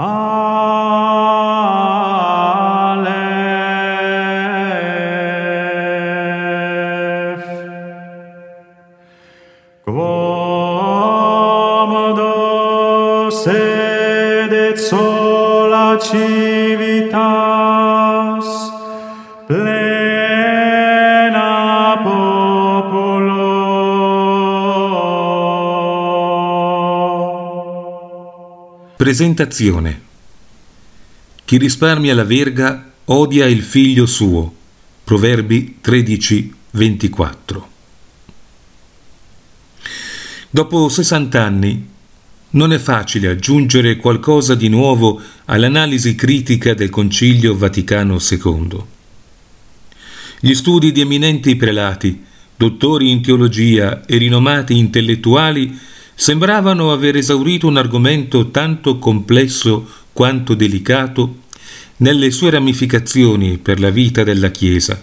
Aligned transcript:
Aleph 0.00 0.24
Quam 9.84 10.14
do 12.14 13.30
sede 13.30 14.78
sola 14.78 15.98
civi 15.98 16.89
Presentazione 29.00 30.02
Chi 31.46 31.56
risparmia 31.56 32.14
la 32.14 32.22
verga 32.22 32.92
odia 33.06 33.46
il 33.46 33.62
figlio 33.62 34.04
suo. 34.04 34.54
Proverbi 35.04 35.78
13, 35.80 36.54
24. 36.72 37.70
Dopo 40.50 40.88
60 40.90 41.42
anni 41.42 41.88
non 42.50 42.74
è 42.74 42.78
facile 42.78 43.28
aggiungere 43.28 43.96
qualcosa 43.96 44.54
di 44.54 44.68
nuovo 44.68 45.18
all'analisi 45.46 46.14
critica 46.14 46.74
del 46.74 46.90
Concilio 46.90 47.56
Vaticano 47.56 48.18
II. 48.20 48.84
Gli 50.40 50.52
studi 50.52 50.92
di 50.92 51.00
eminenti 51.00 51.56
prelati, 51.56 52.22
dottori 52.54 53.10
in 53.10 53.22
teologia 53.22 54.04
e 54.04 54.18
rinomati 54.18 54.76
intellettuali 54.76 55.88
sembravano 56.20 56.92
aver 56.92 57.16
esaurito 57.16 57.66
un 57.66 57.78
argomento 57.78 58.50
tanto 58.50 58.98
complesso 58.98 59.88
quanto 60.12 60.52
delicato 60.52 61.44
nelle 61.96 62.30
sue 62.30 62.50
ramificazioni 62.50 63.56
per 63.56 63.80
la 63.80 63.88
vita 63.88 64.22
della 64.22 64.50
Chiesa. 64.50 65.02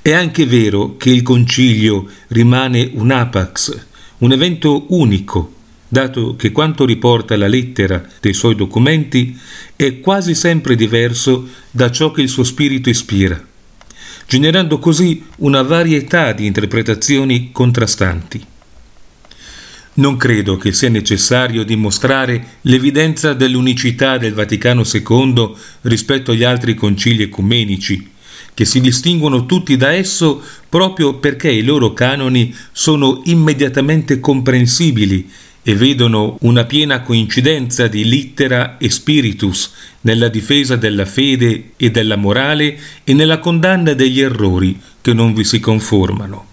È 0.00 0.10
anche 0.10 0.46
vero 0.46 0.96
che 0.96 1.10
il 1.10 1.20
concilio 1.20 2.06
rimane 2.28 2.92
un 2.94 3.10
apax, 3.10 3.78
un 4.18 4.32
evento 4.32 4.86
unico 4.94 5.52
dato 5.86 6.34
che 6.34 6.50
quanto 6.50 6.86
riporta 6.86 7.36
la 7.36 7.46
lettera 7.46 8.02
dei 8.22 8.32
suoi 8.32 8.54
documenti 8.54 9.38
è 9.76 10.00
quasi 10.00 10.34
sempre 10.34 10.76
diverso 10.76 11.46
da 11.70 11.90
ciò 11.90 12.10
che 12.10 12.22
il 12.22 12.30
suo 12.30 12.42
spirito 12.42 12.88
ispira, 12.88 13.38
generando 14.26 14.78
così 14.78 15.22
una 15.40 15.60
varietà 15.60 16.32
di 16.32 16.46
interpretazioni 16.46 17.50
contrastanti. 17.52 18.46
Non 19.94 20.16
credo 20.16 20.56
che 20.56 20.72
sia 20.72 20.88
necessario 20.88 21.64
dimostrare 21.64 22.58
l'evidenza 22.62 23.34
dell'unicità 23.34 24.16
del 24.16 24.32
Vaticano 24.32 24.84
II 24.90 25.52
rispetto 25.82 26.30
agli 26.30 26.44
altri 26.44 26.74
concili 26.74 27.24
ecumenici, 27.24 28.08
che 28.54 28.64
si 28.64 28.80
distinguono 28.80 29.44
tutti 29.44 29.76
da 29.76 29.92
esso 29.92 30.42
proprio 30.66 31.16
perché 31.16 31.50
i 31.50 31.62
loro 31.62 31.92
canoni 31.92 32.54
sono 32.72 33.20
immediatamente 33.26 34.18
comprensibili 34.18 35.28
e 35.62 35.74
vedono 35.74 36.38
una 36.40 36.64
piena 36.64 37.02
coincidenza 37.02 37.86
di 37.86 38.08
littera 38.08 38.78
e 38.78 38.88
spiritus 38.88 39.72
nella 40.00 40.28
difesa 40.28 40.74
della 40.76 41.04
fede 41.04 41.72
e 41.76 41.90
della 41.90 42.16
morale 42.16 42.78
e 43.04 43.12
nella 43.12 43.38
condanna 43.38 43.92
degli 43.92 44.22
errori 44.22 44.80
che 45.02 45.12
non 45.12 45.34
vi 45.34 45.44
si 45.44 45.60
conformano. 45.60 46.51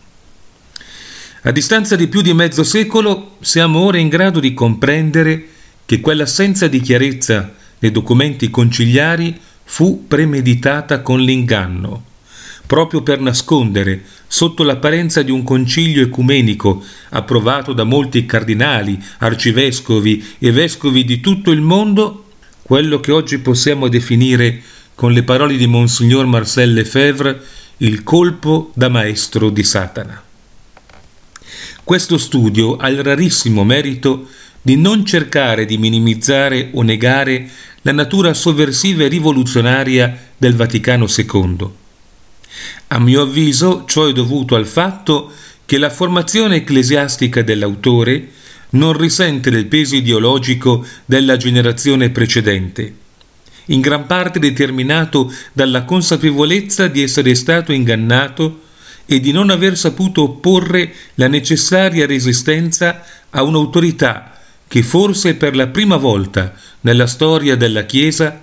A 1.44 1.52
distanza 1.52 1.96
di 1.96 2.08
più 2.08 2.22
di 2.22 2.34
mezzo 2.34 2.64
secolo 2.64 3.38
siamo 3.40 3.80
ora 3.80 3.98
in 3.98 4.10
grado 4.10 4.40
di 4.40 4.54
comprendere 4.54 5.48
che 5.86 6.02
quell'assenza 6.02 6.68
di 6.68 6.82
chiarezza 6.82 7.54
nei 7.80 7.92
documenti 7.92 8.50
conciliari 8.50 9.40
fu 9.64 10.06
premeditata 10.08 11.02
con 11.02 11.22
l'inganno 11.22 12.04
proprio 12.70 13.02
per 13.02 13.20
nascondere, 13.20 14.04
sotto 14.28 14.62
l'apparenza 14.62 15.24
di 15.24 15.32
un 15.32 15.42
concilio 15.42 16.04
ecumenico 16.04 16.84
approvato 17.10 17.74
da 17.74 17.84
molti 17.84 18.28
cardinali, 18.28 19.04
arcivescovi 19.18 20.36
e 20.38 20.52
vescovi 20.52 21.04
di 21.04 21.20
tutto 21.20 21.50
il 21.50 21.62
mondo, 21.62 22.26
quello 22.62 23.00
che 23.00 23.12
oggi 23.12 23.40
possiamo 23.40 23.88
definire, 23.88 24.62
con 24.94 25.14
le 25.14 25.24
parole 25.24 25.58
di 25.58 25.66
Monsignor 25.66 26.28
Marcel 26.28 26.74
Lefebvre, 26.74 27.42
il 27.78 28.04
colpo 28.04 28.70
da 28.76 28.88
maestro 28.88 29.50
di 29.50 29.64
Satana. 29.64 30.29
Questo 31.90 32.20
studio 32.20 32.76
ha 32.76 32.88
il 32.88 33.02
rarissimo 33.02 33.64
merito 33.64 34.28
di 34.62 34.76
non 34.76 35.04
cercare 35.04 35.66
di 35.66 35.80
minimizzare 35.80 36.70
o 36.74 36.84
negare 36.84 37.50
la 37.82 37.92
natura 37.94 38.36
sovversiva 38.36 39.06
e 39.06 39.08
rivoluzionaria 39.08 40.16
del 40.38 40.54
Vaticano 40.54 41.08
II 41.08 41.68
a 42.90 43.00
mio 43.00 43.24
avviso 43.24 43.86
ciò 43.88 44.06
è 44.06 44.12
dovuto 44.12 44.54
al 44.54 44.68
fatto 44.68 45.32
che 45.66 45.80
la 45.80 45.90
formazione 45.90 46.58
ecclesiastica 46.58 47.42
dell'autore 47.42 48.34
non 48.74 48.96
risente 48.96 49.50
del 49.50 49.66
peso 49.66 49.96
ideologico 49.96 50.86
della 51.06 51.38
generazione 51.38 52.12
precedente, 52.12 52.94
in 53.66 53.82
gran 53.82 54.06
parte 54.06 54.38
determinato 54.38 55.34
dalla 55.54 55.86
consapevolezza 55.86 56.86
di 56.86 57.02
essere 57.02 57.34
stato 57.34 57.72
ingannato 57.72 58.68
e 59.12 59.20
di 59.20 59.32
non 59.32 59.50
aver 59.50 59.76
saputo 59.76 60.22
opporre 60.22 60.94
la 61.16 61.28
necessaria 61.28 62.06
resistenza 62.06 63.04
a 63.32 63.42
un'autorità 63.42 64.38
che 64.68 64.84
forse 64.84 65.34
per 65.34 65.56
la 65.56 65.68
prima 65.68 65.96
volta 65.96 66.54
nella 66.82 67.08
storia 67.08 67.56
della 67.56 67.86
Chiesa 67.86 68.42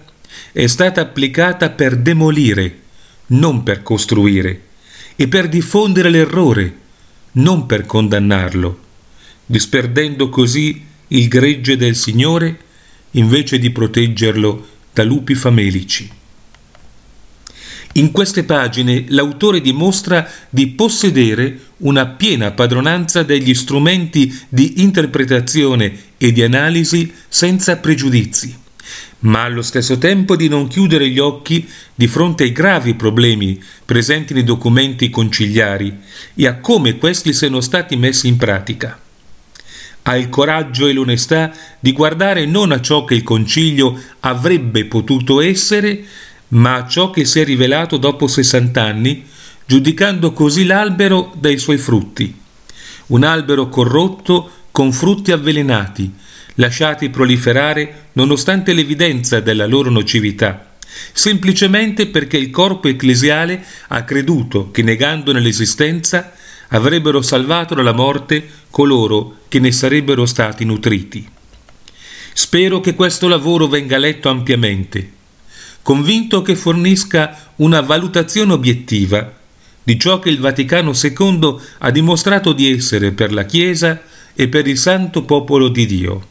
è 0.50 0.66
stata 0.66 1.00
applicata 1.00 1.70
per 1.70 1.96
demolire 1.96 2.80
non 3.28 3.62
per 3.62 3.82
costruire, 3.82 4.62
e 5.16 5.28
per 5.28 5.48
diffondere 5.48 6.10
l'errore, 6.10 6.78
non 7.32 7.66
per 7.66 7.86
condannarlo, 7.86 8.80
disperdendo 9.46 10.28
così 10.28 10.84
il 11.08 11.28
gregge 11.28 11.76
del 11.76 11.96
Signore 11.96 12.60
invece 13.12 13.58
di 13.58 13.70
proteggerlo 13.70 14.66
da 14.92 15.02
lupi 15.04 15.34
famelici. 15.34 16.10
In 17.96 18.10
queste 18.10 18.44
pagine 18.44 19.06
l'autore 19.08 19.60
dimostra 19.60 20.28
di 20.50 20.68
possedere 20.68 21.60
una 21.78 22.06
piena 22.06 22.50
padronanza 22.50 23.22
degli 23.22 23.54
strumenti 23.54 24.38
di 24.48 24.82
interpretazione 24.82 26.04
e 26.18 26.30
di 26.30 26.42
analisi 26.42 27.10
senza 27.28 27.76
pregiudizi 27.76 28.64
ma 29.18 29.44
allo 29.44 29.62
stesso 29.62 29.96
tempo 29.98 30.36
di 30.36 30.46
non 30.46 30.68
chiudere 30.68 31.08
gli 31.08 31.18
occhi 31.18 31.66
di 31.94 32.06
fronte 32.06 32.44
ai 32.44 32.52
gravi 32.52 32.94
problemi 32.94 33.60
presenti 33.84 34.34
nei 34.34 34.44
documenti 34.44 35.10
conciliari 35.10 35.98
e 36.34 36.46
a 36.46 36.58
come 36.58 36.98
questi 36.98 37.32
siano 37.32 37.60
stati 37.60 37.96
messi 37.96 38.28
in 38.28 38.36
pratica. 38.36 39.00
Ha 40.02 40.16
il 40.16 40.28
coraggio 40.28 40.86
e 40.86 40.92
l'onestà 40.92 41.50
di 41.80 41.92
guardare 41.92 42.44
non 42.44 42.70
a 42.70 42.80
ciò 42.80 43.04
che 43.04 43.14
il 43.14 43.24
concilio 43.24 44.00
avrebbe 44.20 44.84
potuto 44.84 45.40
essere, 45.40 46.04
ma 46.48 46.74
a 46.74 46.86
ciò 46.86 47.10
che 47.10 47.24
si 47.24 47.40
è 47.40 47.44
rivelato 47.44 47.96
dopo 47.96 48.26
60 48.26 48.82
anni, 48.82 49.24
giudicando 49.66 50.32
così 50.32 50.64
l'albero 50.64 51.32
dai 51.36 51.58
suoi 51.58 51.78
frutti. 51.78 52.34
Un 53.06 53.24
albero 53.24 53.68
corrotto 53.68 54.50
con 54.70 54.92
frutti 54.92 55.32
avvelenati, 55.32 56.12
lasciati 56.54 57.08
proliferare 57.10 58.08
nonostante 58.12 58.72
l'evidenza 58.72 59.40
della 59.40 59.66
loro 59.66 59.90
nocività, 59.90 60.74
semplicemente 61.12 62.06
perché 62.06 62.36
il 62.36 62.50
corpo 62.50 62.88
ecclesiale 62.88 63.64
ha 63.88 64.04
creduto 64.04 64.70
che 64.70 64.82
negandone 64.82 65.40
l'esistenza 65.40 66.32
avrebbero 66.68 67.22
salvato 67.22 67.74
dalla 67.74 67.92
morte 67.92 68.48
coloro 68.70 69.38
che 69.48 69.58
ne 69.58 69.72
sarebbero 69.72 70.26
stati 70.26 70.64
nutriti. 70.64 71.28
Spero 72.32 72.80
che 72.80 72.94
questo 72.94 73.28
lavoro 73.28 73.66
venga 73.66 73.96
letto 73.96 74.28
ampiamente, 74.28 75.12
convinto 75.86 76.42
che 76.42 76.56
fornisca 76.56 77.52
una 77.56 77.80
valutazione 77.80 78.52
obiettiva 78.52 79.32
di 79.84 79.96
ciò 80.00 80.18
che 80.18 80.30
il 80.30 80.40
Vaticano 80.40 80.90
II 81.00 81.56
ha 81.78 81.92
dimostrato 81.92 82.52
di 82.52 82.72
essere 82.72 83.12
per 83.12 83.32
la 83.32 83.44
Chiesa 83.44 84.02
e 84.34 84.48
per 84.48 84.66
il 84.66 84.78
santo 84.78 85.22
popolo 85.22 85.68
di 85.68 85.86
Dio. 85.86 86.26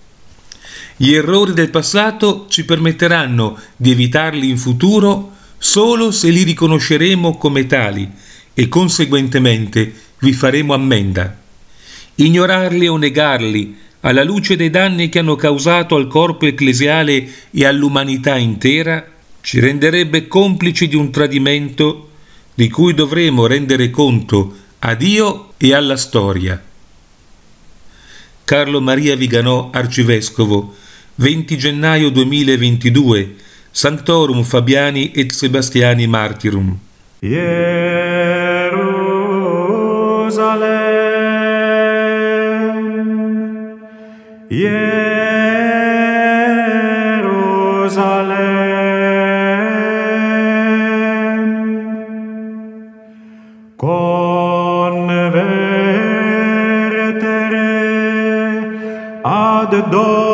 Gli 0.98 1.14
errori 1.14 1.54
del 1.54 1.70
passato 1.70 2.48
ci 2.50 2.66
permetteranno 2.66 3.58
di 3.78 3.92
evitarli 3.92 4.50
in 4.50 4.58
futuro 4.58 5.32
solo 5.58 6.12
se 6.12 6.32
li 6.32 6.44
riconosceremo 6.44 7.38
come 7.38 7.66
tali 7.66 8.12
e 8.54 8.68
conseguentemente 8.68 9.94
vi 10.20 10.34
faremo 10.34 10.74
ammenda. 10.74 11.34
Ignorarli 12.16 12.90
o 12.90 12.98
negarli 12.98 13.78
alla 14.02 14.26
luce 14.26 14.58
dei 14.58 14.70
danni 14.70 15.08
che 15.08 15.20
hanno 15.20 15.38
causato 15.38 15.96
al 15.96 16.08
corpo 16.08 16.46
ecclesiale 16.46 17.26
e 17.52 17.66
all'umanità 17.66 18.36
intera 18.36 19.14
ci 19.46 19.60
renderebbe 19.60 20.28
complici 20.28 20.88
di 20.88 20.96
un 20.96 21.12
tradimento 21.12 22.10
di 22.56 22.68
cui 22.68 22.96
dovremo 22.96 23.46
rendere 23.46 23.92
conto 23.92 24.56
a 24.80 24.96
Dio 24.96 25.54
e 25.58 25.72
alla 25.72 25.98
storia. 25.98 26.60
Carlo 28.44 28.82
Maria 28.82 29.16
Viganò, 29.16 29.70
arcivescovo, 29.72 30.74
20 31.18 31.58
gennaio 31.60 32.10
2022, 32.10 33.36
Sanctorum 33.70 34.42
Fabiani 34.42 35.12
et 35.12 35.32
Sebastiani 35.32 36.08
Martirum. 36.08 36.76
Jerusalem, 37.20 38.66
Jerusalem. 44.50 44.95
convertere 53.86 54.90
ad 59.22 59.90
dominum 59.90 60.25